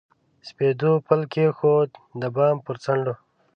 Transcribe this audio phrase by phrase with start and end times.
[0.47, 1.89] سپېدو پل کښېښود،
[2.19, 3.13] د بام پر څنډو